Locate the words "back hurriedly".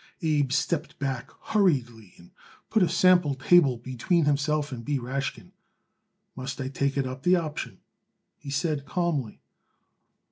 0.97-2.15